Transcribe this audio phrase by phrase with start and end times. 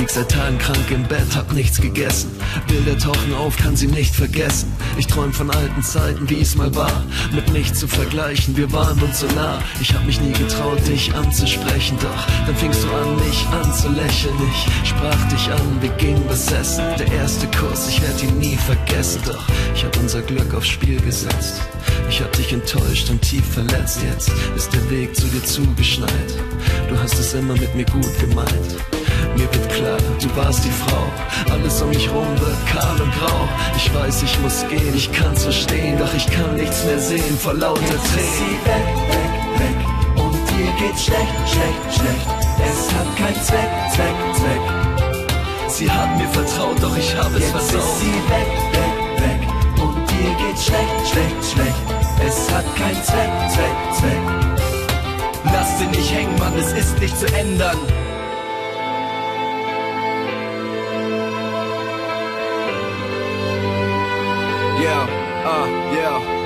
[0.00, 2.30] Lag seit Tagen krank im Bett, hab nichts gegessen.
[2.66, 4.72] Bilder tauchen auf, kann sie nicht vergessen.
[4.98, 7.04] Ich träum von alten Zeiten, wie es mal war.
[7.32, 9.62] Mit nichts zu vergleichen, wir waren uns so nah.
[9.80, 11.96] Ich hab mich nie getraut, dich anzusprechen.
[12.00, 14.34] Doch dann fingst du an, mich anzulächeln.
[14.52, 16.82] Ich sprach dich an, wir gingen was essen.
[16.98, 19.20] Der erste Kuss, ich werd ihn nie vergessen.
[19.26, 19.44] Doch
[19.74, 21.60] ich hab unser Glück aufs Spiel gesetzt.
[22.08, 24.00] Ich hab dich enttäuscht und tief verletzt.
[24.02, 26.34] Jetzt ist der Weg zu dir zugeschneit.
[26.88, 28.99] Du hast es immer mit mir gut gemeint.
[29.36, 31.04] Mir wird klar, du warst die Frau.
[31.52, 33.48] Alles um mich rum wird kahl und grau.
[33.76, 37.54] Ich weiß, ich muss gehen, ich kann's verstehen, doch ich kann nichts mehr sehen vor
[37.54, 38.34] lauter Tränen.
[38.38, 40.22] sie weg, weg, weg.
[40.22, 42.26] Und dir geht's schlecht, schlecht, schlecht.
[42.62, 44.64] Es hat keinen Zweck, Zweck, Zweck.
[45.68, 47.98] Sie hat mir vertraut, doch ich habe es Jetzt ist versaut.
[48.00, 49.82] sie weg, weg, weg.
[49.82, 51.84] Und dir geht's schlecht, schlecht, schlecht.
[52.26, 54.40] Es hat keinen Zweck, Zweck, Zweck.
[55.44, 57.78] Lass sie nicht hängen, Mann, es ist nicht zu ändern.
[64.80, 65.02] Yeah,
[65.44, 66.39] uh, yeah.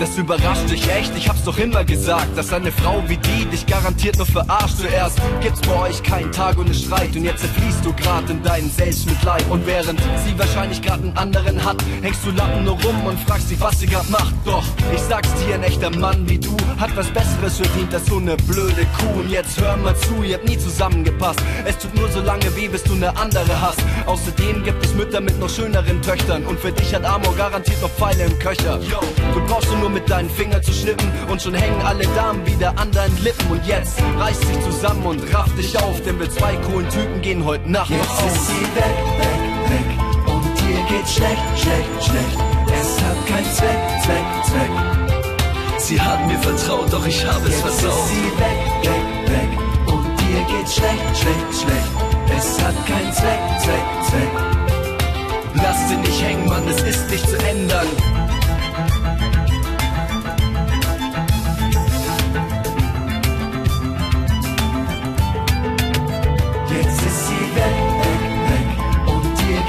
[0.00, 3.66] Das überrascht dich echt, ich hab's doch immer gesagt, dass eine Frau wie die dich
[3.66, 4.78] garantiert nur verarscht.
[4.78, 8.70] Zuerst gibt's bei euch keinen Tag ohne Streit und jetzt zerfließt du grad in deinen
[8.70, 9.44] Selbstmitleid.
[9.50, 13.50] Und während sie wahrscheinlich grad einen anderen hat, hängst du Lappen nur rum und fragst
[13.50, 14.32] dich, was sie grad macht.
[14.46, 18.16] Doch, ich sag's dir, ein echter Mann wie du hat was Besseres verdient als so
[18.16, 19.20] eine blöde Kuh.
[19.20, 21.40] Und jetzt hör mal zu, ihr habt nie zusammengepasst.
[21.66, 23.80] Es tut nur so lange weh, bis du eine andere hast.
[24.06, 27.90] Außerdem gibt es Mütter mit noch schöneren Töchtern und für dich hat Amor garantiert noch
[27.90, 28.80] Pfeile im Köcher.
[29.34, 32.90] Du brauchst nur mit deinen Fingern zu schnippen und schon hängen alle Damen wieder an
[32.92, 33.50] deinen Lippen.
[33.50, 37.44] Und jetzt reiß dich zusammen und raff dich auf, denn wir zwei coolen Typen gehen
[37.44, 40.32] heute Nacht noch Jetzt ist sie weg, weg, weg.
[40.32, 42.38] Und dir geht's schlecht, schlecht, schlecht.
[42.80, 44.70] Es hat keinen Zweck, Zweck, Zweck.
[45.78, 48.08] Sie hat mir vertraut, doch ich habe es Jetzt ist versaut.
[48.08, 49.92] sie weg, weg, weg.
[49.92, 51.90] Und dir geht's schlecht, schlecht, schlecht.
[52.38, 54.60] Es hat keinen Zweck, Zweck, Zweck.
[55.54, 57.86] Lass sie nicht hängen, Mann, es ist nicht zu ändern.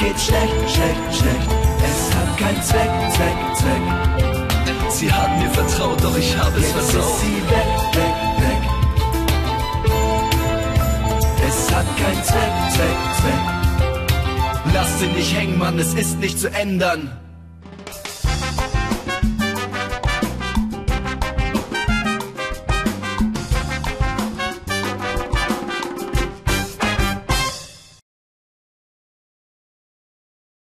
[0.01, 1.50] Geht's schlecht, schlecht, schlecht.
[1.88, 4.91] Es hat keinen Zweck, Zweck, Zweck.
[4.91, 7.19] Sie hat mir vertraut, doch ich habe es Jetzt ist versaut.
[7.19, 8.62] sie weg, weg, weg.
[11.47, 13.41] Es hat keinen Zweck, Zweck, Zweck.
[14.73, 17.12] Lass sie nicht hängen, Mann, es ist nicht zu ändern.